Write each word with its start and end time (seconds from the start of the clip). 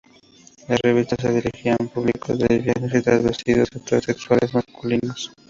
La 0.67 0.77
revista 0.81 1.15
se 1.15 1.31
dirigía 1.31 1.73
a 1.73 1.77
un 1.79 1.87
público 1.89 2.35
de 2.35 2.47
lesbianas 2.47 2.95
y 2.95 3.03
travestidos 3.03 3.67
heterosexuales 3.71 4.51
masculinos. 4.51 5.31